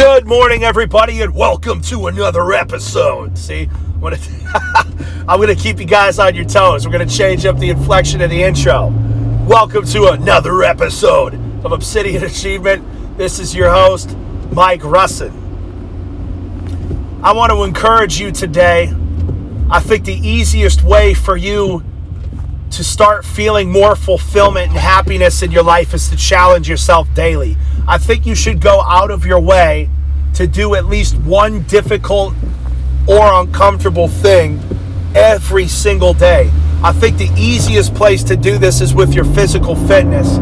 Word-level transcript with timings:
Good 0.00 0.26
morning, 0.26 0.64
everybody, 0.64 1.20
and 1.20 1.34
welcome 1.34 1.82
to 1.82 2.06
another 2.06 2.54
episode. 2.54 3.36
See, 3.36 3.68
I'm 3.70 4.00
gonna, 4.00 4.16
I'm 5.28 5.38
gonna 5.38 5.54
keep 5.54 5.78
you 5.78 5.84
guys 5.84 6.18
on 6.18 6.34
your 6.34 6.46
toes. 6.46 6.86
We're 6.86 6.92
gonna 6.92 7.04
change 7.04 7.44
up 7.44 7.58
the 7.58 7.68
inflection 7.68 8.22
of 8.22 8.30
the 8.30 8.42
intro. 8.42 8.94
Welcome 9.46 9.84
to 9.88 10.12
another 10.12 10.62
episode 10.62 11.34
of 11.66 11.72
Obsidian 11.72 12.24
Achievement. 12.24 13.18
This 13.18 13.38
is 13.38 13.54
your 13.54 13.70
host, 13.70 14.16
Mike 14.52 14.80
Russin. 14.80 15.32
I 17.22 17.34
want 17.34 17.52
to 17.52 17.62
encourage 17.64 18.18
you 18.18 18.32
today. 18.32 18.94
I 19.70 19.80
think 19.80 20.06
the 20.06 20.16
easiest 20.26 20.82
way 20.82 21.12
for 21.12 21.36
you 21.36 21.84
to 22.70 22.82
start 22.82 23.26
feeling 23.26 23.70
more 23.70 23.96
fulfillment 23.96 24.70
and 24.70 24.78
happiness 24.78 25.42
in 25.42 25.50
your 25.50 25.64
life 25.64 25.92
is 25.92 26.08
to 26.08 26.16
challenge 26.16 26.70
yourself 26.70 27.06
daily. 27.12 27.58
I 27.90 27.98
think 27.98 28.24
you 28.24 28.36
should 28.36 28.60
go 28.60 28.82
out 28.82 29.10
of 29.10 29.26
your 29.26 29.40
way 29.40 29.90
to 30.34 30.46
do 30.46 30.76
at 30.76 30.86
least 30.86 31.16
one 31.16 31.64
difficult 31.64 32.34
or 33.08 33.32
uncomfortable 33.40 34.06
thing 34.06 34.60
every 35.16 35.66
single 35.66 36.14
day. 36.14 36.52
I 36.84 36.92
think 36.92 37.18
the 37.18 37.28
easiest 37.36 37.92
place 37.96 38.22
to 38.22 38.36
do 38.36 38.58
this 38.58 38.80
is 38.80 38.94
with 38.94 39.12
your 39.12 39.24
physical 39.24 39.74
fitness. 39.74 40.38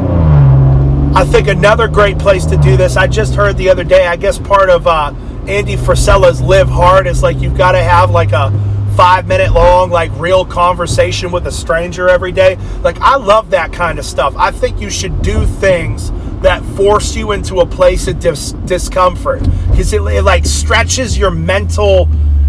I 1.16 1.24
think 1.24 1.48
another 1.48 1.88
great 1.88 2.18
place 2.18 2.44
to 2.44 2.58
do 2.58 2.76
this, 2.76 2.98
I 2.98 3.06
just 3.06 3.34
heard 3.34 3.56
the 3.56 3.70
other 3.70 3.82
day, 3.82 4.06
I 4.06 4.16
guess 4.16 4.38
part 4.38 4.68
of 4.68 4.86
uh, 4.86 5.14
Andy 5.46 5.76
Frisella's 5.76 6.42
Live 6.42 6.68
Hard 6.68 7.06
is 7.06 7.22
like 7.22 7.40
you've 7.40 7.56
got 7.56 7.72
to 7.72 7.82
have 7.82 8.10
like 8.10 8.32
a 8.32 8.50
five 8.94 9.26
minute 9.26 9.52
long, 9.52 9.88
like 9.88 10.10
real 10.16 10.44
conversation 10.44 11.32
with 11.32 11.46
a 11.46 11.52
stranger 11.52 12.10
every 12.10 12.30
day. 12.30 12.58
Like, 12.82 13.00
I 13.00 13.16
love 13.16 13.48
that 13.50 13.72
kind 13.72 13.98
of 13.98 14.04
stuff. 14.04 14.34
I 14.36 14.50
think 14.50 14.82
you 14.82 14.90
should 14.90 15.22
do 15.22 15.46
things 15.46 16.12
that 16.42 16.62
force 16.76 17.16
you 17.16 17.32
into 17.32 17.60
a 17.60 17.66
place 17.66 18.06
of 18.08 18.20
dis- 18.20 18.52
discomfort. 18.64 19.42
Because 19.70 19.92
it, 19.92 20.00
it 20.02 20.22
like 20.22 20.46
stretches 20.46 21.18
your 21.18 21.30
mental 21.30 22.08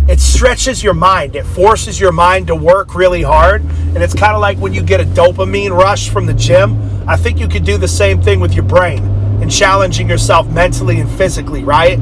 it 0.10 0.20
stretches 0.20 0.84
your 0.84 0.96
mind. 0.96 1.36
It 1.36 1.46
forces 1.46 2.00
your 2.00 2.12
mind 2.12 2.48
to 2.48 2.56
work 2.56 2.96
really 2.96 3.22
hard. 3.22 3.62
And 3.62 3.98
it's 3.98 4.16
kind 4.16 4.34
of 4.34 4.42
like 4.42 4.58
when 4.58 4.74
you 4.74 4.82
get 4.82 5.00
a 5.00 5.04
dopamine 5.04 5.70
rush 5.70 6.10
from 6.10 6.26
the 6.26 6.34
gym. 6.34 6.82
I 7.08 7.16
think 7.16 7.40
you 7.40 7.48
could 7.48 7.64
do 7.64 7.78
the 7.78 7.88
same 7.88 8.20
thing 8.20 8.40
with 8.40 8.56
your 8.56 8.64
brain 8.64 9.04
and 9.40 9.52
challenging 9.52 10.10
yourself 10.10 10.48
mentally 10.50 11.00
and 11.00 11.10
physically 11.12 11.64
right? 11.64 12.00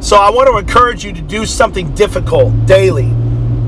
So 0.00 0.16
i 0.16 0.30
want 0.30 0.48
to 0.48 0.58
encourage 0.58 1.04
you 1.04 1.12
to 1.12 1.22
do 1.22 1.46
something 1.46 1.94
difficult 1.94 2.66
daily. 2.66 3.12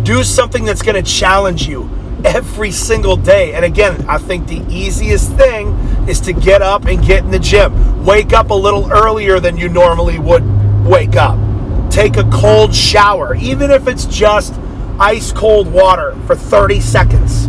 Do 0.02 0.24
something 0.24 0.64
that's 0.64 0.82
going 0.82 1.02
to 1.02 1.08
challenge 1.08 1.68
you 1.68 1.88
every 2.24 2.72
single 2.72 3.16
day. 3.16 3.54
And 3.54 3.64
again, 3.64 4.04
I 4.08 4.18
think 4.18 4.48
the 4.48 4.64
easiest 4.68 5.32
thing 5.34 5.68
is 6.08 6.20
to 6.20 6.32
get 6.32 6.62
up 6.62 6.86
and 6.86 7.04
get 7.04 7.24
in 7.24 7.30
the 7.30 7.38
gym. 7.38 8.04
Wake 8.04 8.32
up 8.32 8.50
a 8.50 8.54
little 8.54 8.90
earlier 8.92 9.40
than 9.40 9.56
you 9.56 9.68
normally 9.68 10.18
would 10.18 10.44
wake 10.84 11.16
up. 11.16 11.38
Take 11.90 12.16
a 12.16 12.24
cold 12.30 12.74
shower, 12.74 13.34
even 13.34 13.70
if 13.70 13.88
it's 13.88 14.06
just 14.06 14.54
ice 14.98 15.32
cold 15.32 15.72
water 15.72 16.14
for 16.26 16.34
30 16.36 16.80
seconds 16.80 17.48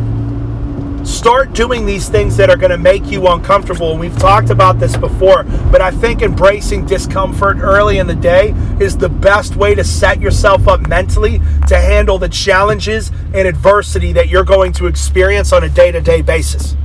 start 1.06 1.54
doing 1.54 1.86
these 1.86 2.10
things 2.10 2.38
that 2.38 2.50
are 2.50 2.58
going 2.58 2.72
to 2.72 2.78
make 2.78 3.06
you 3.08 3.28
uncomfortable. 3.28 3.92
And 3.92 4.00
we've 4.00 4.18
talked 4.18 4.50
about 4.50 4.80
this 4.80 4.98
before, 4.98 5.44
but 5.72 5.82
I 5.82 5.92
think 5.92 6.22
embracing 6.22 6.86
discomfort 6.86 7.58
early 7.60 7.98
in 7.98 8.08
the 8.08 8.16
day 8.16 8.56
is 8.80 8.98
the 8.98 9.10
best 9.10 9.56
way 9.56 9.76
to 9.76 9.84
set 9.84 10.20
yourself 10.20 10.68
up 10.68 10.88
mentally 10.88 11.40
to 11.68 11.78
handle 11.78 12.18
the 12.18 12.30
challenges 12.30 13.12
and 13.34 13.48
adversity 13.48 14.14
that 14.14 14.30
you're 14.30 14.44
going 14.44 14.74
to 14.74 14.88
experience 14.88 15.54
on 15.54 15.64
a 15.64 15.70
day 15.70 15.92
to 15.92 16.02
day 16.02 16.22
basis. 16.22 16.76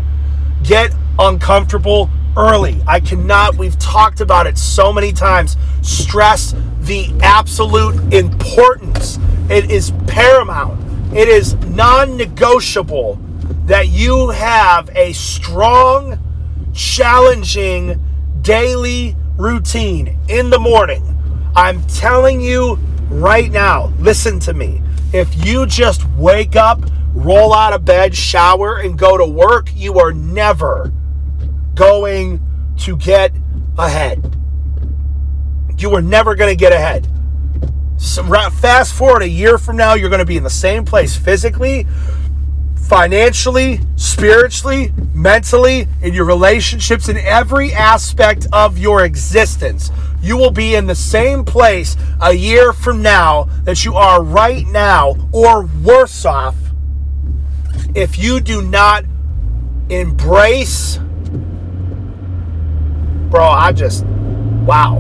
Get 0.63 0.93
uncomfortable 1.19 2.11
early. 2.37 2.81
I 2.87 3.01
cannot, 3.01 3.57
we've 3.57 3.79
talked 3.79 4.21
about 4.21 4.47
it 4.47 4.59
so 4.59 4.93
many 4.93 5.13
times. 5.13 5.57
Stress 5.83 6.55
the 6.81 7.13
absolute 7.23 8.13
importance. 8.13 9.19
It 9.49 9.71
is 9.71 9.93
paramount, 10.07 10.81
it 11.15 11.29
is 11.29 11.55
non 11.67 12.17
negotiable 12.17 13.19
that 13.67 13.89
you 13.89 14.31
have 14.31 14.91
a 14.95 15.13
strong, 15.13 16.19
challenging 16.75 18.01
daily 18.43 19.17
routine 19.37 20.19
in 20.29 20.51
the 20.51 20.59
morning. 20.59 21.03
I'm 21.57 21.83
telling 21.87 22.41
you 22.41 22.79
right 23.09 23.51
now, 23.51 23.93
listen 23.99 24.39
to 24.41 24.53
me. 24.53 24.83
If 25.13 25.47
you 25.47 25.67
just 25.67 26.05
wake 26.11 26.55
up, 26.55 26.81
roll 27.15 27.55
out 27.55 27.73
of 27.73 27.85
bed, 27.85 28.15
shower, 28.15 28.77
and 28.77 28.99
go 28.99 29.17
to 29.17 29.25
work, 29.25 29.71
you 29.75 29.99
are 29.99 30.13
never 30.13 30.93
going 31.77 32.41
to 32.79 32.97
get 32.97 33.33
ahead. 33.79 34.35
You 35.79 35.95
are 35.95 36.03
never 36.03 36.35
going 36.35 36.51
to 36.51 36.57
get 36.57 36.73
ahead. 36.73 37.07
So 37.99 38.25
fast 38.25 38.95
forward 38.95 39.23
a 39.23 39.29
year 39.29 39.59
from 39.59 39.77
now, 39.77 39.95
you're 39.95 40.11
going 40.11 40.19
to 40.19 40.27
be 40.27 40.37
in 40.37 40.43
the 40.43 40.51
same 40.51 40.85
place 40.85 41.17
physically, 41.17 41.87
financially, 42.89 43.81
spiritually, 43.97 44.93
mentally, 45.15 45.87
in 46.03 46.13
your 46.13 46.25
relationships, 46.25 47.09
in 47.09 47.17
every 47.19 47.73
aspect 47.73 48.47
of 48.53 48.79
your 48.79 49.05
existence. 49.05 49.91
You 50.23 50.37
will 50.37 50.51
be 50.51 50.75
in 50.75 50.87
the 50.87 50.95
same 50.95 51.45
place 51.45 51.97
a 52.21 52.33
year 52.33 52.73
from 52.73 53.03
now 53.03 53.45
that 53.65 53.85
you 53.85 53.95
are 53.95 54.23
right 54.23 54.67
now, 54.67 55.15
or 55.33 55.67
worse 55.83 56.25
off, 56.25 56.57
if 57.95 58.19
you 58.19 58.41
do 58.41 58.63
not 58.63 59.05
embrace. 59.89 60.99
Bro, 63.31 63.45
I 63.45 63.73
just. 63.73 64.05
Wow. 64.05 64.99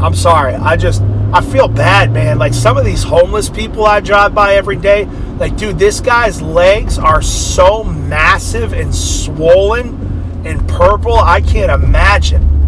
I'm 0.00 0.14
sorry. 0.14 0.54
I 0.54 0.76
just. 0.76 1.02
I 1.32 1.42
feel 1.42 1.68
bad, 1.68 2.12
man. 2.12 2.38
Like 2.38 2.54
some 2.54 2.78
of 2.78 2.84
these 2.84 3.02
homeless 3.02 3.50
people 3.50 3.84
I 3.84 4.00
drive 4.00 4.34
by 4.34 4.54
every 4.54 4.76
day, 4.76 5.04
like, 5.38 5.56
dude, 5.56 5.78
this 5.78 6.00
guy's 6.00 6.40
legs 6.40 6.98
are 6.98 7.20
so 7.20 7.84
massive 7.84 8.72
and 8.72 8.94
swollen 8.94 10.42
and 10.46 10.66
purple. 10.68 11.14
I 11.14 11.42
can't 11.42 11.70
imagine 11.70 12.58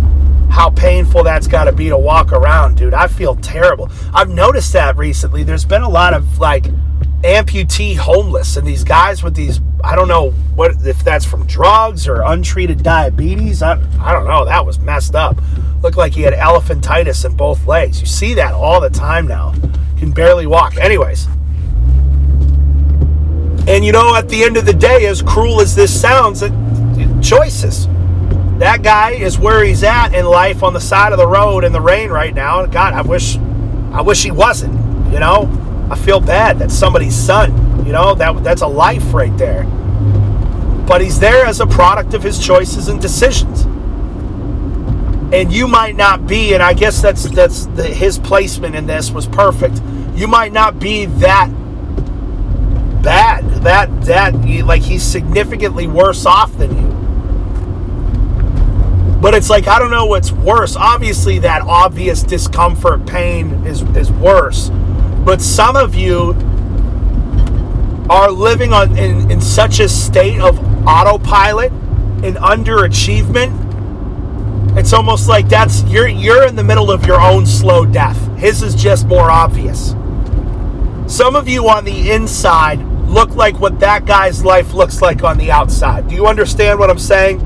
how 0.50 0.68
painful 0.68 1.22
that's 1.22 1.46
got 1.46 1.64
to 1.64 1.72
be 1.72 1.88
to 1.88 1.96
walk 1.96 2.32
around, 2.32 2.76
dude. 2.76 2.92
I 2.92 3.06
feel 3.06 3.36
terrible. 3.36 3.90
I've 4.12 4.28
noticed 4.28 4.72
that 4.74 4.96
recently. 4.96 5.42
There's 5.42 5.64
been 5.64 5.82
a 5.82 5.88
lot 5.88 6.12
of 6.12 6.38
like 6.38 6.66
amputee 7.22 7.96
homeless 7.96 8.56
and 8.56 8.66
these 8.66 8.82
guys 8.82 9.22
with 9.22 9.34
these 9.34 9.60
I 9.82 9.94
don't 9.94 10.08
know 10.08 10.30
what 10.54 10.86
if 10.86 11.02
that's 11.04 11.24
from 11.24 11.46
drugs 11.46 12.06
or 12.06 12.22
untreated 12.22 12.82
diabetes. 12.82 13.62
I, 13.62 13.80
I 14.00 14.12
don't 14.12 14.26
know. 14.26 14.44
That 14.44 14.64
was 14.64 14.78
messed 14.78 15.14
up. 15.14 15.38
Looked 15.82 15.96
like 15.96 16.12
he 16.12 16.22
had 16.22 16.34
elephantitis 16.34 17.24
in 17.24 17.34
both 17.36 17.66
legs. 17.66 18.00
You 18.00 18.06
see 18.06 18.34
that 18.34 18.52
all 18.52 18.80
the 18.80 18.90
time 18.90 19.26
now. 19.26 19.54
Can 19.98 20.12
barely 20.12 20.46
walk. 20.46 20.76
Anyways. 20.76 21.26
And 23.68 23.84
you 23.84 23.92
know, 23.92 24.14
at 24.14 24.28
the 24.28 24.42
end 24.42 24.56
of 24.56 24.66
the 24.66 24.72
day, 24.72 25.06
as 25.06 25.22
cruel 25.22 25.60
as 25.60 25.74
this 25.74 25.98
sounds, 25.98 26.42
it, 26.42 26.52
it, 26.98 27.22
choices. 27.22 27.86
That 28.58 28.82
guy 28.82 29.12
is 29.12 29.38
where 29.38 29.64
he's 29.64 29.82
at 29.82 30.14
in 30.14 30.26
life 30.26 30.62
on 30.62 30.74
the 30.74 30.80
side 30.80 31.12
of 31.12 31.18
the 31.18 31.26
road 31.26 31.64
in 31.64 31.72
the 31.72 31.80
rain 31.80 32.10
right 32.10 32.34
now. 32.34 32.66
God, 32.66 32.92
I 32.92 33.00
wish 33.00 33.38
I 33.92 34.02
wish 34.02 34.22
he 34.22 34.30
wasn't, 34.30 34.74
you 35.12 35.18
know? 35.18 35.48
I 35.90 35.96
feel 35.96 36.20
bad. 36.20 36.58
That's 36.60 36.74
somebody's 36.74 37.16
son. 37.16 37.84
You 37.84 37.92
know, 37.92 38.14
that 38.14 38.44
that's 38.44 38.62
a 38.62 38.66
life 38.66 39.12
right 39.12 39.36
there. 39.36 39.64
But 40.86 41.00
he's 41.00 41.18
there 41.18 41.44
as 41.44 41.60
a 41.60 41.66
product 41.66 42.14
of 42.14 42.22
his 42.22 42.38
choices 42.38 42.86
and 42.88 43.02
decisions. 43.02 43.62
And 45.32 45.52
you 45.52 45.66
might 45.66 45.96
not 45.96 46.26
be, 46.26 46.54
and 46.54 46.62
I 46.62 46.74
guess 46.74 47.02
that's 47.02 47.24
that's 47.30 47.66
the, 47.66 47.84
his 47.84 48.18
placement 48.18 48.76
in 48.76 48.86
this 48.86 49.10
was 49.10 49.26
perfect. 49.26 49.82
You 50.14 50.28
might 50.28 50.52
not 50.52 50.78
be 50.78 51.06
that 51.06 51.48
bad. 53.02 53.44
That 53.62 54.02
that 54.02 54.34
like 54.64 54.82
he's 54.82 55.02
significantly 55.02 55.88
worse 55.88 56.24
off 56.24 56.56
than 56.56 56.70
you. 56.76 56.88
But 59.20 59.34
it's 59.34 59.50
like 59.50 59.66
I 59.66 59.80
don't 59.80 59.90
know 59.90 60.06
what's 60.06 60.30
worse. 60.30 60.76
Obviously, 60.76 61.40
that 61.40 61.62
obvious 61.62 62.22
discomfort, 62.22 63.06
pain 63.06 63.66
is 63.66 63.82
is 63.96 64.12
worse 64.12 64.70
but 65.24 65.40
some 65.40 65.76
of 65.76 65.94
you 65.94 66.34
are 68.10 68.30
living 68.30 68.72
on 68.72 68.96
in, 68.98 69.30
in 69.30 69.40
such 69.40 69.78
a 69.80 69.88
state 69.88 70.40
of 70.40 70.58
autopilot 70.86 71.70
and 72.24 72.36
underachievement. 72.36 73.68
It's 74.76 74.92
almost 74.92 75.28
like 75.28 75.48
that's 75.48 75.82
you're 75.84 76.08
you're 76.08 76.46
in 76.46 76.56
the 76.56 76.64
middle 76.64 76.90
of 76.90 77.06
your 77.06 77.20
own 77.20 77.46
slow 77.46 77.84
death. 77.84 78.16
His 78.38 78.62
is 78.62 78.74
just 78.74 79.06
more 79.06 79.30
obvious. 79.30 79.94
Some 81.06 81.34
of 81.34 81.48
you 81.48 81.68
on 81.68 81.84
the 81.84 82.12
inside 82.12 82.80
look 83.08 83.34
like 83.34 83.58
what 83.58 83.80
that 83.80 84.06
guy's 84.06 84.44
life 84.44 84.72
looks 84.72 85.02
like 85.02 85.24
on 85.24 85.38
the 85.38 85.50
outside. 85.50 86.08
Do 86.08 86.14
you 86.14 86.26
understand 86.26 86.78
what 86.78 86.88
I'm 86.90 86.98
saying? 86.98 87.40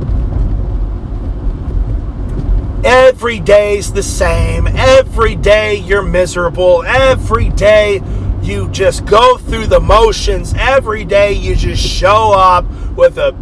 Every 2.85 3.41
day's 3.41 3.93
the 3.95 4.03
same. 4.03 4.67
Every 4.67 5.37
day 5.37 5.77
you're 5.77 6.03
miserable. 6.03 6.83
Every 6.83 7.49
day 7.49 8.03
you 8.43 8.69
just 8.69 9.07
go 9.07 9.39
through 9.39 9.69
the 9.69 9.81
motions. 9.81 10.53
Every 10.59 11.03
day 11.07 11.33
you 11.33 11.57
just 11.57 11.83
show 11.83 12.33
up 12.33 12.67
with 12.95 13.17
a 13.17 13.35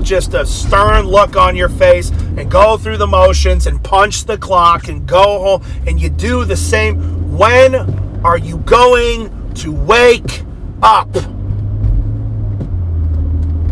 just 0.00 0.34
a 0.34 0.46
stern 0.46 1.06
look 1.06 1.36
on 1.36 1.56
your 1.56 1.68
face 1.68 2.10
and 2.10 2.48
go 2.48 2.76
through 2.76 2.98
the 2.98 3.06
motions 3.06 3.66
and 3.66 3.82
punch 3.82 4.26
the 4.26 4.38
clock 4.38 4.86
and 4.86 5.06
go 5.08 5.22
home 5.22 5.62
and 5.86 6.00
you 6.00 6.08
do 6.08 6.44
the 6.44 6.56
same. 6.56 7.36
When 7.36 7.74
are 8.24 8.38
you 8.38 8.58
going 8.58 9.54
to 9.54 9.72
wake 9.72 10.42
up? 10.82 11.08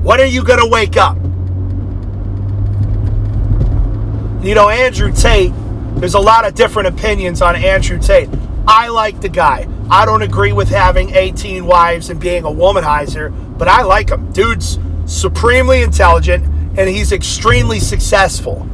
When 0.02 0.20
are 0.20 0.24
you 0.24 0.42
going 0.42 0.60
to 0.60 0.66
wake 0.66 0.96
up? 0.96 1.16
You 4.42 4.54
know, 4.54 4.70
Andrew 4.70 5.12
Tate, 5.12 5.52
there's 5.96 6.14
a 6.14 6.20
lot 6.20 6.46
of 6.46 6.54
different 6.54 6.88
opinions 6.88 7.42
on 7.42 7.56
Andrew 7.56 7.98
Tate. 7.98 8.30
I 8.66 8.88
like 8.88 9.20
the 9.20 9.28
guy. 9.28 9.68
I 9.90 10.06
don't 10.06 10.22
agree 10.22 10.52
with 10.52 10.70
having 10.70 11.14
18 11.14 11.66
wives 11.66 12.08
and 12.08 12.18
being 12.18 12.44
a 12.44 12.48
womanizer, 12.48 13.58
but 13.58 13.68
I 13.68 13.82
like 13.82 14.08
him. 14.08 14.32
Dude's 14.32 14.78
supremely 15.04 15.82
intelligent 15.82 16.44
and 16.78 16.88
he's 16.88 17.12
extremely 17.12 17.80
successful. 17.80 18.64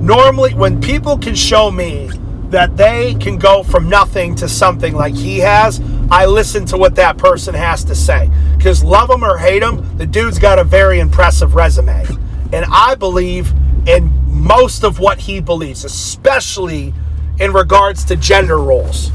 Normally, 0.00 0.54
when 0.54 0.80
people 0.80 1.18
can 1.18 1.34
show 1.34 1.70
me 1.70 2.08
that 2.48 2.74
they 2.78 3.16
can 3.16 3.36
go 3.36 3.62
from 3.62 3.90
nothing 3.90 4.34
to 4.36 4.48
something 4.48 4.94
like 4.94 5.14
he 5.14 5.40
has, 5.40 5.78
I 6.10 6.24
listen 6.24 6.64
to 6.66 6.78
what 6.78 6.94
that 6.94 7.18
person 7.18 7.54
has 7.54 7.84
to 7.84 7.94
say. 7.94 8.30
Because 8.56 8.82
love 8.82 9.10
him 9.10 9.22
or 9.22 9.36
hate 9.36 9.62
him, 9.62 9.98
the 9.98 10.06
dude's 10.06 10.38
got 10.38 10.58
a 10.58 10.64
very 10.64 11.00
impressive 11.00 11.54
resume. 11.54 12.06
And 12.54 12.64
I 12.72 12.94
believe 12.94 13.52
in 13.86 14.27
most 14.38 14.84
of 14.84 14.98
what 14.98 15.18
he 15.20 15.40
believes, 15.40 15.84
especially 15.84 16.94
in 17.38 17.52
regards 17.52 18.04
to 18.04 18.16
gender 18.16 18.58
roles, 18.58 19.10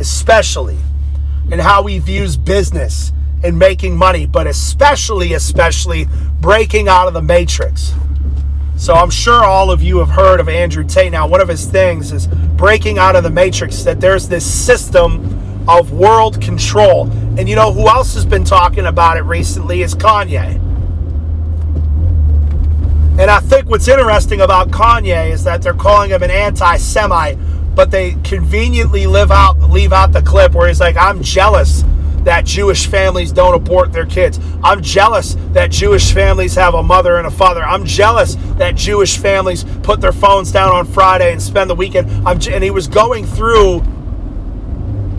especially 0.00 0.78
in 1.50 1.58
how 1.58 1.84
he 1.86 1.98
views 1.98 2.36
business 2.36 3.12
and 3.42 3.58
making 3.58 3.96
money, 3.96 4.26
but 4.26 4.46
especially, 4.46 5.32
especially 5.34 6.06
breaking 6.40 6.88
out 6.88 7.06
of 7.08 7.14
the 7.14 7.22
matrix. 7.22 7.94
So 8.76 8.92
I'm 8.94 9.10
sure 9.10 9.42
all 9.42 9.70
of 9.70 9.82
you 9.82 9.98
have 9.98 10.10
heard 10.10 10.40
of 10.40 10.48
Andrew 10.48 10.84
Tate. 10.84 11.12
Now, 11.12 11.26
one 11.26 11.40
of 11.40 11.48
his 11.48 11.66
things 11.66 12.12
is 12.12 12.26
breaking 12.26 12.98
out 12.98 13.16
of 13.16 13.22
the 13.22 13.30
matrix, 13.30 13.82
that 13.84 14.00
there's 14.00 14.28
this 14.28 14.44
system 14.44 15.68
of 15.68 15.92
world 15.92 16.40
control. 16.40 17.10
And 17.38 17.48
you 17.48 17.56
know 17.56 17.72
who 17.72 17.88
else 17.88 18.14
has 18.14 18.26
been 18.26 18.44
talking 18.44 18.86
about 18.86 19.16
it 19.16 19.22
recently 19.22 19.82
is 19.82 19.94
Kanye. 19.94 20.62
And 23.18 23.30
I 23.30 23.40
think 23.40 23.70
what's 23.70 23.88
interesting 23.88 24.42
about 24.42 24.70
Kanye 24.70 25.30
is 25.30 25.42
that 25.44 25.62
they're 25.62 25.72
calling 25.72 26.10
him 26.10 26.22
an 26.22 26.30
anti-Semite, 26.30 27.38
but 27.74 27.90
they 27.90 28.16
conveniently 28.24 29.06
live 29.06 29.30
out 29.30 29.58
leave 29.70 29.92
out 29.92 30.12
the 30.12 30.20
clip 30.20 30.52
where 30.52 30.68
he's 30.68 30.80
like, 30.80 30.96
"I'm 30.98 31.22
jealous 31.22 31.82
that 32.24 32.44
Jewish 32.44 32.86
families 32.86 33.32
don't 33.32 33.54
abort 33.54 33.92
their 33.92 34.04
kids. 34.04 34.38
I'm 34.62 34.82
jealous 34.82 35.36
that 35.52 35.70
Jewish 35.70 36.12
families 36.12 36.56
have 36.56 36.74
a 36.74 36.82
mother 36.82 37.16
and 37.16 37.26
a 37.26 37.30
father. 37.30 37.62
I'm 37.62 37.86
jealous 37.86 38.36
that 38.58 38.74
Jewish 38.74 39.16
families 39.16 39.64
put 39.82 40.00
their 40.00 40.12
phones 40.12 40.52
down 40.52 40.74
on 40.74 40.84
Friday 40.84 41.32
and 41.32 41.40
spend 41.40 41.70
the 41.70 41.74
weekend." 41.74 42.10
I'm, 42.26 42.38
and 42.50 42.62
he 42.62 42.70
was 42.70 42.86
going 42.86 43.24
through 43.24 43.82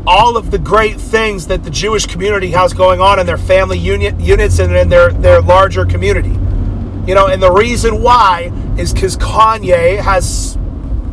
all 0.06 0.38
of 0.38 0.52
the 0.52 0.58
great 0.60 1.02
things 1.02 1.48
that 1.48 1.64
the 1.64 1.70
Jewish 1.70 2.06
community 2.06 2.52
has 2.52 2.74
going 2.74 3.02
on 3.02 3.20
in 3.20 3.26
their 3.26 3.38
family 3.38 3.78
unit, 3.78 4.20
units 4.20 4.60
and 4.60 4.76
in 4.76 4.88
their, 4.88 5.12
their 5.12 5.42
larger 5.42 5.86
community. 5.86 6.38
You 7.08 7.16
know, 7.16 7.28
and 7.28 7.42
the 7.42 7.52
reason 7.52 8.04
why 8.04 8.52
is 8.78 8.94
because 8.94 9.16
Kanye 9.16 9.98
has 9.98 10.58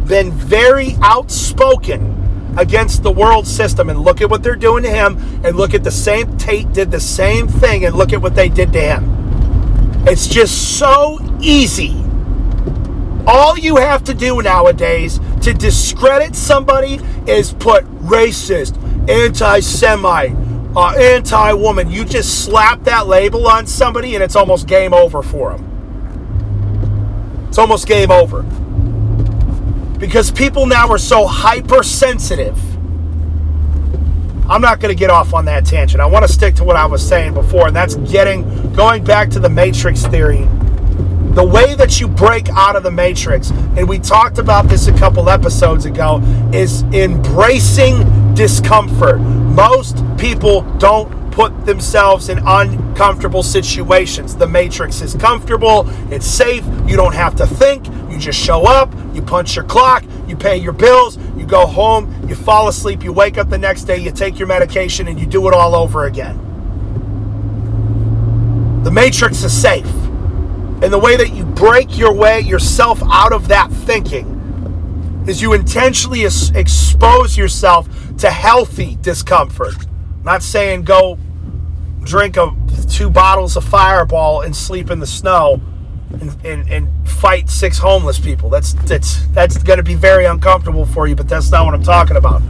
been 0.09 0.33
very 0.33 0.97
outspoken 1.01 2.55
against 2.59 3.05
the 3.05 3.11
world 3.13 3.47
system. 3.47 3.89
And 3.89 4.01
look 4.01 4.21
at 4.21 4.29
what 4.29 4.43
they're 4.43 4.57
doing 4.57 4.83
to 4.83 4.91
him, 4.91 5.17
and 5.45 5.57
look 5.57 5.73
at 5.73 5.85
the 5.85 5.93
same 5.93 6.37
Tate 6.37 6.73
did 6.73 6.91
the 6.91 7.01
same 7.01 7.47
thing, 7.47 7.85
and 7.85 7.95
look 7.95 8.13
at 8.13 8.21
what 8.21 8.35
they 8.35 8.49
did 8.49 8.73
to 8.73 8.81
him. 8.81 10.05
It's 10.07 10.27
just 10.27 10.79
so 10.79 11.21
easy. 11.41 12.05
All 13.27 13.57
you 13.57 13.77
have 13.77 14.05
to 14.05 14.15
do 14.15 14.43
nowadays 14.43 15.21
to 15.43 15.55
discredit 15.55 16.35
somebody 16.35 16.99
is 17.27 17.55
put 17.55 17.85
racist, 18.01 18.77
anti 19.09 19.61
Semite, 19.61 20.35
uh, 20.77 20.91
anti 20.99 21.53
woman. 21.53 21.89
You 21.89 22.05
just 22.05 22.45
slap 22.45 22.83
that 22.85 23.07
label 23.07 23.47
on 23.47 23.67
somebody, 23.67 24.15
and 24.15 24.25
it's 24.25 24.37
almost 24.37 24.67
game 24.67 24.93
over 24.93 25.23
for 25.23 25.53
them. 25.53 25.74
It's 27.55 27.59
almost 27.61 27.87
game 27.87 28.11
over. 28.11 28.43
Because 30.01 30.33
people 30.33 30.67
now 30.67 30.89
are 30.89 30.99
so 30.99 31.25
hypersensitive. 31.25 32.59
I'm 34.51 34.61
not 34.61 34.81
going 34.81 34.93
to 34.93 34.99
get 34.99 35.09
off 35.09 35.33
on 35.33 35.45
that 35.45 35.65
tangent. 35.65 36.01
I 36.01 36.07
want 36.07 36.27
to 36.27 36.33
stick 36.33 36.57
to 36.57 36.65
what 36.65 36.75
I 36.75 36.85
was 36.87 37.01
saying 37.09 37.33
before, 37.35 37.69
and 37.69 37.77
that's 37.77 37.95
getting 37.95 38.73
going 38.73 39.05
back 39.05 39.31
to 39.31 39.39
the 39.39 39.49
matrix 39.49 40.05
theory. 40.05 40.49
The 41.35 41.45
way 41.45 41.77
that 41.77 42.01
you 42.01 42.09
break 42.09 42.49
out 42.49 42.75
of 42.75 42.83
the 42.83 42.91
matrix, 42.91 43.53
and 43.53 43.89
we 43.89 44.01
talked 44.01 44.39
about 44.39 44.67
this 44.67 44.89
a 44.89 44.93
couple 44.99 45.31
episodes 45.31 45.85
ago, 45.85 46.21
is 46.53 46.83
embracing 46.93 48.35
discomfort. 48.35 49.21
Most 49.21 50.03
people 50.19 50.63
don't 50.79 51.14
put 51.35 51.67
themselves 51.67 52.29
in 52.29 52.39
uncomfortable 52.47 53.43
situations. 53.43 54.37
The 54.37 54.47
Matrix 54.47 55.01
is 55.01 55.15
comfortable, 55.15 55.85
it's 56.13 56.27
safe, 56.27 56.65
you 56.87 56.97
don't 56.97 57.15
have 57.15 57.35
to 57.37 57.47
think, 57.47 57.89
you 58.09 58.19
just 58.19 58.39
show 58.39 58.63
up, 58.67 58.95
you 59.13 59.21
punch 59.21 59.57
your 59.57 59.65
clock, 59.65 60.05
you 60.29 60.37
pay 60.37 60.57
your 60.57 60.73
bills, 60.73 61.19
you 61.37 61.45
go 61.45 61.67
home, 61.67 62.29
you 62.29 62.37
fall 62.37 62.69
asleep, 62.69 63.03
you 63.03 63.13
wake 63.13 63.37
up 63.37 63.51
the 63.51 63.59
next 63.59 63.83
day, 63.83 63.99
you 63.99 64.13
take 64.13 64.39
your 64.39 64.47
medication, 64.47 65.09
and 65.09 65.19
you 65.19 65.27
do 65.27 65.49
it 65.49 65.55
all 65.55 65.75
over 65.75 66.05
again. 66.05 66.39
The 68.85 68.93
Matrix 68.93 69.43
is 69.43 69.53
safe. 69.53 69.87
And 69.87 70.93
the 70.93 71.01
way 71.01 71.17
that 71.17 71.35
you 71.35 71.45
break 71.45 71.99
your 71.99 72.13
way 72.13 72.41
yourself 72.41 73.03
out 73.11 73.33
of 73.33 73.49
that 73.49 73.73
thinking 73.73 75.25
is 75.27 75.43
you 75.43 75.53
intentionally 75.53 76.25
expose 76.25 77.37
yourself 77.37 77.89
to 78.19 78.31
healthy 78.31 78.99
discomfort. 79.01 79.75
Not 80.25 80.43
saying 80.43 80.83
go 80.83 81.19
drink 82.03 82.37
a, 82.37 82.55
two 82.89 83.11
bottles 83.11 83.57
of 83.57 83.65
Fireball 83.65 84.41
and 84.41 84.57
sleep 84.57 84.91
in 84.91 84.99
the 84.99 85.07
snow 85.07 85.61
and, 86.13 86.45
and, 86.45 86.71
and 86.71 87.09
fight 87.09 87.51
six 87.51 87.79
homeless 87.79 88.19
people. 88.19 88.49
That's 88.49 88.73
that's 88.85 89.27
that's 89.29 89.59
going 89.63 89.77
to 89.77 89.83
be 89.83 89.95
very 89.95 90.25
uncomfortable 90.25 90.87
for 90.87 91.07
you, 91.07 91.15
but 91.15 91.29
that's 91.29 91.51
not 91.51 91.67
what 91.67 91.75
I'm 91.75 91.83
talking 91.83 92.17
about. 92.17 92.43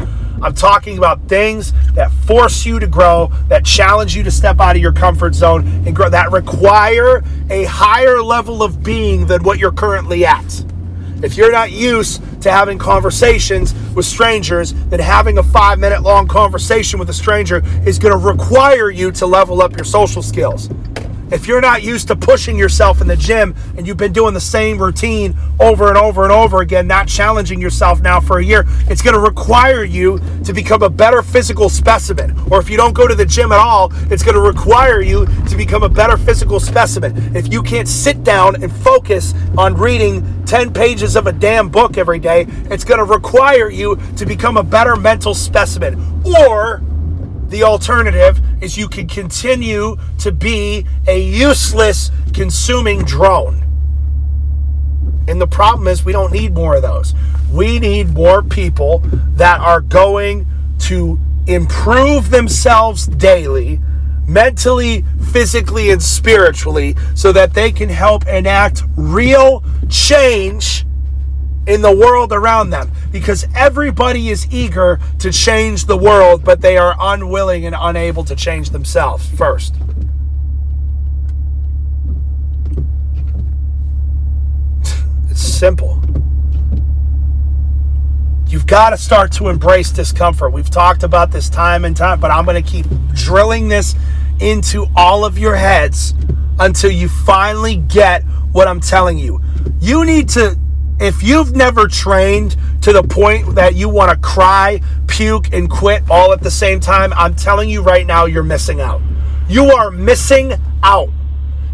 I'm 0.43 0.55
talking 0.55 0.99
about 0.99 1.27
things 1.29 1.73
that 1.95 2.13
force 2.27 2.67
you 2.67 2.79
to 2.79 2.87
grow, 2.87 3.33
that 3.49 3.65
challenge 3.65 4.15
you 4.15 4.23
to 4.25 4.31
step 4.31 4.61
out 4.61 4.77
of 4.77 4.83
your 4.83 4.93
comfort 4.93 5.35
zone 5.35 5.67
and 5.87 5.97
grow, 5.97 6.11
that 6.11 6.33
require 6.33 7.25
a 7.51 7.65
higher 7.65 8.23
level 8.23 8.63
of 8.63 8.83
being 8.83 9.27
than 9.27 9.43
what 9.43 9.59
you're 9.59 9.73
currently 9.73 10.27
at. 10.27 10.65
If 11.25 11.39
you're 11.39 11.51
not 11.51 11.73
used 11.73 12.21
to 12.43 12.51
having 12.51 12.77
conversations 12.77 13.73
with 13.95 14.05
strangers, 14.05 14.75
then 14.91 15.01
having 15.01 15.39
a 15.39 15.43
five 15.43 15.79
minute 15.79 16.03
long 16.03 16.29
conversation 16.29 16.99
with 16.99 17.09
a 17.09 17.15
stranger 17.15 17.63
is 17.87 17.99
going 17.99 18.13
to 18.13 18.19
require 18.19 18.91
you 18.91 19.11
to 19.13 19.27
level 19.27 19.63
up 19.63 19.75
your 19.75 19.87
social 19.87 20.23
skills. 20.23 20.69
If 21.31 21.47
you're 21.49 21.61
not 21.61 21.83
used 21.83 22.09
to 22.09 22.17
pushing 22.17 22.59
yourself 22.59 23.01
in 23.01 23.07
the 23.07 23.17
gym 23.17 23.55
and 23.77 23.87
you've 23.87 23.97
been 23.97 24.13
doing 24.13 24.35
the 24.35 24.41
same 24.41 24.79
routine 24.79 25.35
over 25.59 25.89
and 25.89 25.97
over 25.97 26.23
and 26.23 26.33
over 26.33 26.61
again, 26.61 26.87
not 26.87 27.09
challenging 27.09 27.61
yourself 27.61 28.01
now 28.01 28.21
for 28.21 28.39
a 28.39 28.45
year, 28.45 28.65
it's 28.89 29.01
going 29.01 29.15
to 29.15 29.21
require 29.21 29.85
you 29.85 30.21
to 30.45 30.53
become 30.53 30.83
a 30.83 30.91
better 30.91 31.23
physical 31.23 31.69
specimen. 31.69 32.39
Or 32.51 32.61
if 32.61 32.69
you 32.69 32.77
don't 32.77 32.93
go 32.93 33.09
to 33.09 33.15
the 33.15 33.25
gym 33.25 33.53
at 33.53 33.59
all, 33.59 33.91
it's 34.13 34.23
going 34.23 34.35
to 34.35 34.41
require 34.41 35.01
you 35.01 35.27
to 35.49 35.57
become 35.57 35.83
a 35.83 35.89
better 35.89 36.17
physical 36.17 36.61
specimen. 36.61 37.35
If 37.35 37.53
you 37.53 37.63
can't 37.63 37.89
sit 37.89 38.23
down 38.23 38.63
and 38.63 38.71
focus 38.71 39.35
on 39.57 39.75
reading 39.75 40.45
10 40.45 40.73
pages 40.75 41.17
of 41.17 41.27
a 41.27 41.33
damn 41.33 41.69
book 41.69 41.97
every 41.97 42.19
day, 42.19 42.47
it's 42.71 42.85
going 42.85 42.99
to 42.99 43.05
require 43.05 43.71
you 43.71 43.97
to 44.17 44.27
become 44.27 44.57
a 44.57 44.63
better 44.63 44.95
mental 44.95 45.35
specimen. 45.35 46.23
Or 46.25 46.83
the 47.49 47.63
alternative 47.63 48.41
is 48.63 48.77
you 48.77 48.89
can 48.89 49.07
continue 49.07 49.97
to 50.19 50.33
be 50.33 50.87
a 51.07 51.21
useless 51.21 52.11
consuming 52.33 53.05
drone. 53.05 53.63
And 55.27 55.41
the 55.41 55.47
problem 55.47 55.89
is, 55.89 56.05
we 56.05 56.13
don't 56.13 56.33
need 56.33 56.55
more 56.55 56.77
of 56.77 56.83
those. 56.83 57.15
We 57.51 57.79
need 57.79 58.11
more 58.11 58.43
people 58.43 58.99
that 59.37 59.61
are 59.61 59.81
going 59.81 60.47
to 60.81 61.19
improve 61.47 62.31
themselves 62.31 63.07
daily, 63.07 63.81
mentally, 64.27 65.05
physically, 65.33 65.91
and 65.91 66.03
spiritually, 66.03 66.97
so 67.15 67.33
that 67.33 67.55
they 67.55 67.73
can 67.73 67.89
help 67.89 68.27
enact 68.27 68.83
real 68.97 69.65
change 69.89 70.85
in 71.67 71.83
the 71.83 71.95
world 71.95 72.33
around 72.33 72.71
them 72.71 72.91
because 73.11 73.47
everybody 73.55 74.31
is 74.31 74.47
eager 74.53 75.01
to 75.19 75.33
change 75.33 75.87
the 75.87 75.97
world, 75.97 76.45
but 76.45 76.61
they 76.61 76.77
are 76.77 76.95
unwilling 77.01 77.67
and 77.67 77.75
unable 77.79 78.25
to 78.25 78.37
change 78.37 78.71
themselves 78.71 79.29
first. 79.29 79.75
It's 85.31 85.43
simple. 85.43 86.01
You've 88.47 88.69
got 88.69 88.91
to 88.91 88.97
start 88.97 89.33
to 89.33 89.49
embrace 89.49 89.91
discomfort. 89.91 90.53
We've 90.53 90.71
talked 90.71 91.03
about 91.03 91.33
this 91.33 91.49
time 91.49 91.85
and 91.85 91.97
time, 91.97 92.21
but 92.21 92.31
I'm 92.31 92.45
going 92.45 92.63
to 92.63 92.71
keep 92.71 92.87
drilling 93.13 93.67
this 93.67 93.97
into 94.39 94.87
all 94.95 95.25
of 95.25 95.37
your 95.39 95.57
heads 95.57 96.15
until 96.61 96.93
you 96.93 97.09
finally 97.09 97.77
get 97.77 98.23
what 98.53 98.69
I'm 98.69 98.79
telling 98.81 99.19
you. 99.19 99.43
You 99.81 100.05
need 100.05 100.29
to, 100.31 100.57
if 101.01 101.23
you've 101.23 101.55
never 101.55 101.89
trained 101.89 102.57
to 102.83 102.93
the 102.93 103.03
point 103.03 103.55
that 103.55 103.75
you 103.75 103.89
want 103.89 104.11
to 104.11 104.17
cry, 104.17 104.81
puke, 105.07 105.53
and 105.53 105.71
quit 105.71 106.03
all 106.11 106.33
at 106.33 106.41
the 106.41 106.51
same 106.51 106.81
time, 106.81 107.13
I'm 107.15 107.35
telling 107.35 107.69
you 107.69 107.83
right 107.83 108.07
now, 108.07 108.27
you're 108.27 108.43
missing 108.43 108.81
out. 108.81 109.01
You 109.49 109.65
are 109.73 109.91
missing 109.91 110.55
out 110.83 111.11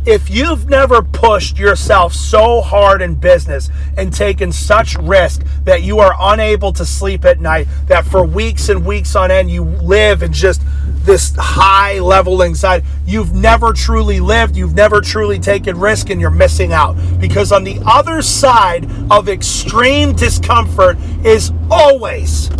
if 0.06 0.30
you've 0.30 0.68
never 0.68 1.02
pushed 1.02 1.58
yourself 1.58 2.14
so 2.14 2.62
hard 2.62 3.02
in 3.02 3.14
business 3.14 3.68
and 3.98 4.12
taken 4.12 4.50
such 4.50 4.96
risk 4.96 5.44
that 5.64 5.82
you 5.82 5.98
are 5.98 6.14
unable 6.18 6.72
to 6.72 6.86
sleep 6.86 7.24
at 7.26 7.38
night, 7.38 7.68
that 7.86 8.06
for 8.06 8.24
weeks 8.24 8.70
and 8.70 8.86
weeks 8.86 9.14
on 9.14 9.30
end 9.30 9.50
you 9.50 9.62
live 9.62 10.22
and 10.22 10.32
just 10.32 10.62
this 11.04 11.34
high 11.36 11.98
level 11.98 12.42
anxiety, 12.42 12.86
you've 13.06 13.34
never 13.34 13.72
truly 13.72 14.20
lived, 14.20 14.56
you've 14.56 14.74
never 14.74 15.00
truly 15.00 15.38
taken 15.38 15.78
risk, 15.78 16.10
and 16.10 16.20
you're 16.20 16.30
missing 16.30 16.72
out. 16.72 16.94
Because 17.18 17.52
on 17.52 17.64
the 17.64 17.80
other 17.86 18.22
side 18.22 18.88
of 19.10 19.28
extreme 19.28 20.14
discomfort 20.14 20.96
is 21.24 21.52
always 21.70 22.50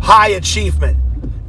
high 0.00 0.28
achievement. 0.28 0.96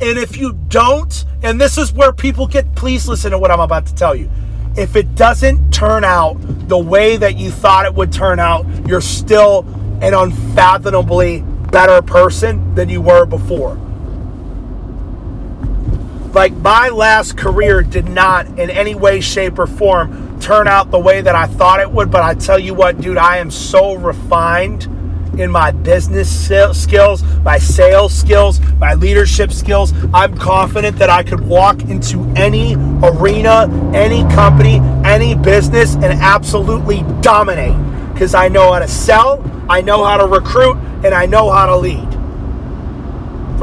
And 0.02 0.18
if 0.18 0.38
you 0.38 0.54
don't, 0.68 1.26
and 1.44 1.62
this 1.62 1.78
is 1.78 1.94
where 1.94 2.12
people 2.12 2.48
get, 2.48 2.76
please 2.76 3.08
listen 3.08 3.32
to 3.32 3.38
what 3.38 3.52
I'm 3.52 3.60
about 3.60 3.86
to 3.88 3.96
tell 3.96 4.16
you 4.16 4.30
if 4.76 4.96
it 4.96 5.16
doesn't 5.16 5.72
turn 5.72 6.04
out 6.04 6.36
the 6.68 6.78
way 6.78 7.18
that 7.18 7.38
you 7.38 7.52
thought 7.52 7.86
it 7.86 7.94
would 7.94 8.12
turn 8.12 8.40
out, 8.40 8.66
you're 8.88 9.02
still 9.02 9.60
an 10.02 10.14
unfathomably 10.14 11.44
better 11.72 12.02
person 12.02 12.74
than 12.76 12.90
you 12.90 13.02
were 13.02 13.26
before. 13.26 13.80
Like 16.34 16.54
my 16.54 16.90
last 16.90 17.38
career 17.38 17.84
did 17.84 18.10
not 18.10 18.48
in 18.60 18.72
any 18.72 18.96
way, 18.96 19.22
shape, 19.22 19.60
or 19.60 19.68
form 19.68 20.40
turn 20.40 20.68
out 20.68 20.92
the 20.92 21.00
way 21.00 21.22
that 21.22 21.36
I 21.36 21.46
thought 21.46 21.80
it 21.80 21.90
would, 21.90 22.12
but 22.12 22.24
I 22.24 22.34
tell 22.34 22.60
you 22.60 22.74
what, 22.74 23.00
dude, 23.00 23.18
I 23.18 23.38
am 23.38 23.50
so 23.52 23.94
refined 23.94 24.86
in 25.40 25.50
my 25.50 25.72
business 25.72 26.30
skills, 26.30 27.24
my 27.44 27.58
sales 27.58 28.14
skills, 28.14 28.60
my 28.78 28.94
leadership 28.96 29.52
skills. 29.52 29.94
I'm 30.14 30.38
confident 30.38 30.98
that 30.98 31.10
I 31.10 31.24
could 31.24 31.40
walk 31.40 31.82
into 31.84 32.24
any 32.36 32.76
arena, 32.76 33.70
any 33.94 34.24
company, 34.34 34.80
any 35.06 35.36
business 35.36 35.96
and 35.96 36.06
absolutely 36.06 37.04
dominate 37.22 37.78
because 38.12 38.34
I 38.36 38.48
know 38.48 38.74
how 38.74 38.80
to 38.80 38.88
sell, 38.88 39.42
I 39.70 39.82
know 39.82 40.04
how 40.04 40.18
to 40.18 40.26
recruit, 40.26 40.76
and 41.04 41.14
I 41.14 41.26
know 41.26 41.50
how 41.50 41.68
to 41.68 41.78
lead. 41.78 42.13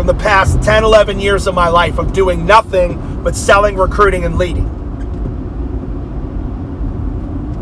From 0.00 0.06
the 0.06 0.14
past 0.14 0.62
10, 0.62 0.82
11 0.82 1.20
years 1.20 1.46
of 1.46 1.54
my 1.54 1.68
life 1.68 1.98
of 1.98 2.14
doing 2.14 2.46
nothing 2.46 3.22
but 3.22 3.36
selling, 3.36 3.76
recruiting, 3.76 4.24
and 4.24 4.38
leading. 4.38 4.64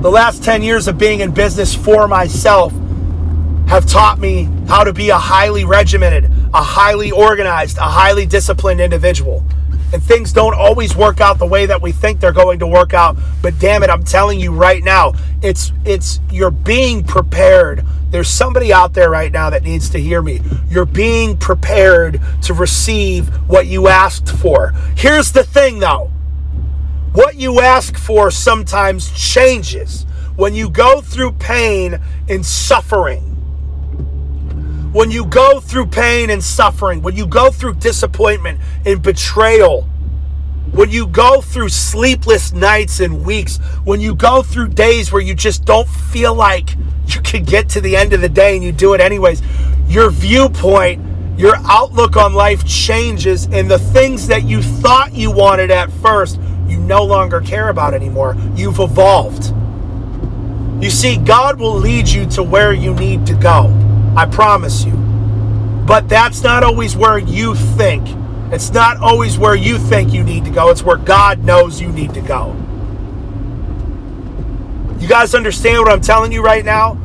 The 0.01 0.09
last 0.09 0.45
10 0.45 0.63
years 0.63 0.87
of 0.87 0.99
being 0.99 1.19
in 1.19 1.33
business 1.33 1.75
for 1.75 2.07
myself 2.07 2.73
have 3.67 3.87
taught 3.87 4.21
me 4.21 4.45
how 4.69 4.85
to 4.85 4.93
be 4.93 5.11
a 5.11 5.19
highly 5.19 5.65
regimented, 5.65 6.27
a 6.55 6.63
highly 6.63 7.11
organized, 7.11 7.77
a 7.79 7.81
highly 7.81 8.25
disciplined 8.25 8.81
individual. 8.81 9.43
And 9.93 10.01
things 10.01 10.33
don't 10.33 10.55
always 10.55 10.95
work 10.95 11.21
out 11.21 11.41
the 11.41 11.47
way 11.47 11.67
that 11.67 11.83
we 11.83 11.91
think 11.91 12.21
they're 12.21 12.31
going 12.31 12.61
to 12.61 12.69
work 12.69 12.95
out, 12.95 13.17
but 13.43 13.59
damn 13.59 13.83
it, 13.83 13.91
I'm 13.91 14.05
telling 14.05 14.39
you 14.39 14.53
right 14.53 14.85
now, 14.85 15.15
it's 15.43 15.73
it's 15.85 16.21
you're 16.31 16.51
being 16.51 17.05
prepared. 17.05 17.85
There's 18.11 18.29
somebody 18.29 18.73
out 18.73 18.95
there 18.95 19.11
right 19.11 19.31
now 19.31 19.51
that 19.51 19.63
needs 19.63 19.91
to 19.91 19.99
hear 19.99 20.23
me. 20.23 20.41
You're 20.69 20.87
being 20.87 21.37
prepared 21.37 22.21
to 22.43 22.55
receive 22.55 23.29
what 23.49 23.67
you 23.67 23.89
asked 23.89 24.31
for. 24.31 24.73
Here's 24.97 25.33
the 25.33 25.45
thing 25.45 25.79
though. 25.79 26.11
What 27.13 27.37
you 27.37 27.61
ask 27.61 27.97
for 27.97 28.31
sometimes 28.31 29.11
changes 29.13 30.05
when 30.37 30.55
you 30.55 30.71
go 30.71 31.01
through 31.01 31.33
pain 31.33 32.01
and 32.29 32.45
suffering 32.45 33.29
when 34.93 35.11
you 35.11 35.27
go 35.27 35.61
through 35.61 35.87
pain 35.87 36.31
and 36.31 36.43
suffering, 36.43 37.03
when 37.03 37.15
you 37.15 37.27
go 37.27 37.51
through 37.51 37.75
disappointment 37.75 38.59
and 38.87 39.03
betrayal, 39.03 39.87
when 40.73 40.91
you 40.91 41.07
go 41.07 41.41
through 41.41 41.69
sleepless 41.69 42.53
nights 42.53 43.01
and 43.01 43.25
weeks, 43.25 43.59
when 43.85 44.01
you 44.01 44.15
go 44.15 44.43
through 44.43 44.69
days 44.69 45.13
where 45.13 45.23
you 45.23 45.35
just 45.35 45.65
don't 45.65 45.89
feel 45.89 46.35
like 46.35 46.77
you 47.07 47.21
can 47.23 47.45
get 47.45 47.69
to 47.71 47.81
the 47.81 47.97
end 47.97 48.13
of 48.13 48.21
the 48.21 48.29
day 48.29 48.55
and 48.55 48.65
you 48.65 48.73
do 48.73 48.95
it 48.95 49.01
anyways, 49.01 49.43
your 49.87 50.11
viewpoint, 50.11 51.03
your 51.39 51.57
outlook 51.65 52.17
on 52.17 52.35
life 52.35 52.67
changes, 52.67 53.47
and 53.47 53.71
the 53.71 53.79
things 53.79 54.27
that 54.27 54.45
you 54.45 54.63
thought 54.63 55.15
you 55.15 55.31
wanted 55.31 55.71
at 55.71 55.91
first, 55.91 56.41
you 56.67 56.79
no 56.79 57.05
longer 57.05 57.41
care 57.41 57.71
about 57.71 57.95
anymore. 57.95 58.37
You've 58.55 58.81
evolved. 58.81 59.55
You 60.83 60.91
see, 60.91 61.17
God 61.17 61.59
will 61.59 61.75
lead 61.75 62.09
you 62.09 62.27
to 62.31 62.43
where 62.43 62.73
you 62.73 62.95
need 62.95 63.27
to 63.27 63.35
go. 63.35 63.75
I 64.17 64.27
promise 64.27 64.85
you. 64.85 64.93
But 65.87 66.09
that's 66.09 66.43
not 66.43 66.63
always 66.63 66.95
where 66.97 67.19
you 67.19 67.55
think. 67.55 68.07
It's 68.51 68.71
not 68.71 68.97
always 68.99 69.39
where 69.39 69.55
you 69.55 69.79
think 69.79 70.13
you 70.13 70.25
need 70.25 70.45
to 70.47 70.51
go. 70.51 70.71
It's 70.71 70.83
where 70.83 70.97
God 70.97 71.45
knows 71.45 71.81
you 71.81 71.89
need 71.89 72.15
to 72.15 72.21
go. 72.21 72.57
You 74.99 75.07
guys 75.07 75.35
understand 75.35 75.79
what 75.79 75.93
I'm 75.93 76.01
telling 76.01 76.33
you 76.33 76.43
right 76.43 76.65
now? 76.65 76.99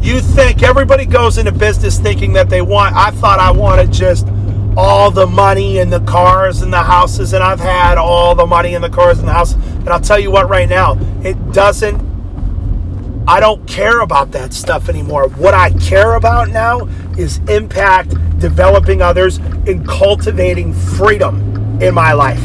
You 0.00 0.20
think 0.20 0.62
everybody 0.62 1.04
goes 1.04 1.36
into 1.38 1.52
business 1.52 1.98
thinking 1.98 2.32
that 2.34 2.48
they 2.48 2.62
want, 2.62 2.94
I 2.94 3.10
thought 3.10 3.38
I 3.38 3.50
wanted 3.50 3.92
just 3.92 4.28
all 4.76 5.10
the 5.10 5.26
money 5.26 5.78
and 5.78 5.92
the 5.92 6.00
cars 6.00 6.62
and 6.62 6.72
the 6.72 6.82
houses, 6.82 7.32
and 7.32 7.42
I've 7.42 7.60
had 7.60 7.98
all 7.98 8.34
the 8.34 8.46
money 8.46 8.74
and 8.74 8.84
the 8.84 8.90
cars 8.90 9.18
and 9.18 9.26
the 9.26 9.32
house. 9.32 9.54
And 9.54 9.88
I'll 9.88 10.00
tell 10.00 10.18
you 10.18 10.30
what, 10.30 10.48
right 10.48 10.68
now, 10.68 10.98
it 11.22 11.52
doesn't 11.52 12.13
I 13.26 13.40
don't 13.40 13.66
care 13.66 14.00
about 14.00 14.32
that 14.32 14.52
stuff 14.52 14.90
anymore. 14.90 15.28
What 15.30 15.54
I 15.54 15.70
care 15.70 16.14
about 16.14 16.50
now 16.50 16.86
is 17.16 17.38
impact, 17.48 18.10
developing 18.38 19.00
others, 19.00 19.38
and 19.66 19.86
cultivating 19.88 20.74
freedom 20.74 21.80
in 21.80 21.94
my 21.94 22.12
life. 22.12 22.42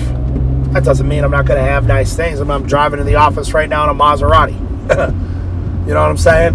That 0.72 0.86
doesn't 0.86 1.08
mean 1.08 1.26
I'm 1.26 1.32
not 1.32 1.46
going 1.46 1.60
to 1.60 1.70
have 1.70 1.86
nice 1.86 2.16
things. 2.16 2.40
I'm, 2.40 2.50
I'm 2.50 2.66
driving 2.66 3.00
to 3.00 3.04
the 3.04 3.16
office 3.16 3.54
right 3.54 3.68
now 3.68 3.84
in 3.84 3.90
a 3.90 3.94
Maserati. 3.94 4.54
you 5.88 5.94
know 5.94 6.02
what 6.02 6.10
I'm 6.10 6.18
saying? 6.18 6.54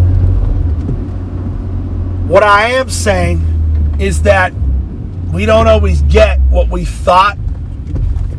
What 2.27 2.43
I 2.43 2.71
am 2.71 2.89
saying 2.89 3.97
is 4.01 4.23
that 4.23 4.55
we 5.35 5.45
don't 5.45 5.67
always 5.67 6.01
get 6.03 6.41
what 6.43 6.71
we 6.71 6.87
thought 6.87 7.37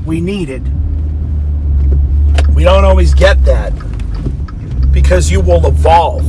we 0.04 0.20
needed. 0.20 0.64
We 2.56 2.64
don't 2.64 2.86
always 2.86 3.14
get 3.14 3.44
that 3.46 3.74
because 4.96 5.30
you 5.30 5.42
will 5.42 5.68
evolve 5.68 6.26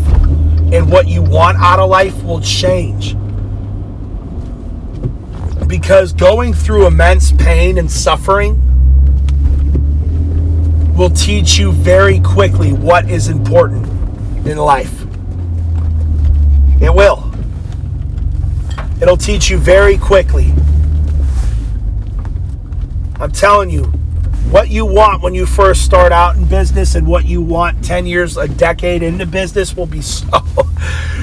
and 0.75 0.91
what 0.91 1.07
you 1.07 1.23
want 1.23 1.57
out 1.59 1.79
of 1.79 1.89
life 1.89 2.21
will 2.25 2.41
change. 2.41 3.17
Because 5.69 6.13
going 6.13 6.53
through 6.53 6.89
immense 6.89 7.31
pain 7.31 7.79
and 7.79 7.89
suffering 7.89 8.61
will 10.97 11.11
teach 11.11 11.59
you 11.59 11.71
very 11.71 12.19
quickly 12.19 12.73
what 12.73 13.09
is 13.09 13.29
important 13.29 13.87
in 14.45 14.59
life. 14.59 15.03
It 16.83 16.93
will. 16.93 17.33
It'll 19.01 19.17
teach 19.17 19.49
you 19.49 19.59
very 19.59 19.97
quickly. 19.97 20.53
I'm 23.21 23.31
telling 23.31 23.71
you, 23.71 23.93
what 24.51 24.71
you 24.71 24.87
want 24.87 25.23
when 25.23 25.35
you 25.35 25.45
first 25.45 25.85
start 25.85 26.13
out 26.13 26.37
in 26.37 26.45
business 26.45 26.95
and 26.95 27.07
what 27.07 27.25
you 27.25 27.43
want 27.43 27.85
10 27.85 28.07
years, 28.07 28.37
a 28.37 28.47
decade 28.47 29.03
into 29.03 29.27
business 29.27 29.77
will 29.77 29.87
be 29.87 30.01
so, 30.03 30.41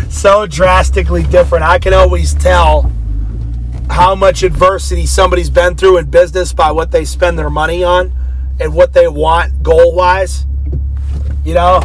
so 0.10 0.46
drastically 0.46 1.24
different. 1.24 1.64
I 1.64 1.80
can 1.80 1.94
always 1.94 2.34
tell 2.34 2.92
how 3.90 4.14
much 4.16 4.44
adversity 4.44 5.06
somebody's 5.06 5.50
been 5.50 5.76
through 5.76 5.98
in 5.98 6.10
business 6.10 6.52
by 6.52 6.72
what 6.72 6.92
they 6.92 7.06
spend 7.06 7.40
their 7.40 7.50
money 7.50 7.84
on 7.84 8.12
and 8.60 8.74
what 8.74 8.94
they 8.94 9.08
want 9.08 9.64
goal 9.64 9.94
wise. 9.94 10.46
You 11.46 11.54
know? 11.54 11.82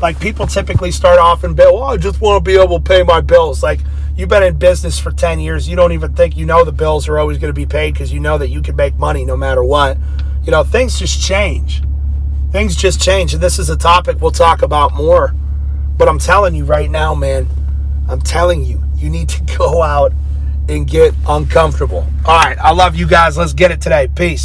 Like 0.00 0.20
people 0.20 0.46
typically 0.46 0.90
start 0.92 1.18
off 1.18 1.44
in 1.44 1.54
bill, 1.54 1.78
oh, 1.78 1.82
I 1.82 1.96
just 1.96 2.20
want 2.20 2.44
to 2.44 2.48
be 2.48 2.58
able 2.58 2.78
to 2.78 2.84
pay 2.84 3.02
my 3.02 3.20
bills. 3.20 3.62
Like, 3.62 3.80
you've 4.16 4.28
been 4.28 4.42
in 4.42 4.56
business 4.56 4.98
for 4.98 5.10
10 5.10 5.40
years. 5.40 5.68
You 5.68 5.76
don't 5.76 5.92
even 5.92 6.14
think 6.14 6.36
you 6.36 6.46
know 6.46 6.64
the 6.64 6.72
bills 6.72 7.08
are 7.08 7.18
always 7.18 7.38
going 7.38 7.52
to 7.52 7.58
be 7.58 7.66
paid 7.66 7.94
because 7.94 8.12
you 8.12 8.20
know 8.20 8.38
that 8.38 8.48
you 8.48 8.62
can 8.62 8.76
make 8.76 8.96
money 8.96 9.24
no 9.24 9.36
matter 9.36 9.62
what. 9.62 9.96
You 10.44 10.50
know, 10.50 10.62
things 10.62 10.98
just 10.98 11.20
change. 11.20 11.82
Things 12.52 12.76
just 12.76 13.00
change. 13.00 13.34
And 13.34 13.42
this 13.42 13.58
is 13.58 13.70
a 13.70 13.76
topic 13.76 14.20
we'll 14.20 14.30
talk 14.30 14.62
about 14.62 14.94
more. 14.94 15.34
But 15.96 16.08
I'm 16.08 16.18
telling 16.18 16.54
you 16.54 16.64
right 16.64 16.90
now, 16.90 17.14
man, 17.14 17.48
I'm 18.08 18.20
telling 18.20 18.64
you, 18.64 18.82
you 18.96 19.10
need 19.10 19.28
to 19.30 19.42
go 19.58 19.82
out 19.82 20.12
and 20.68 20.88
get 20.88 21.14
uncomfortable. 21.28 22.06
All 22.24 22.38
right. 22.38 22.56
I 22.58 22.72
love 22.72 22.96
you 22.96 23.06
guys. 23.06 23.36
Let's 23.36 23.52
get 23.52 23.70
it 23.70 23.80
today. 23.80 24.08
Peace. 24.14 24.42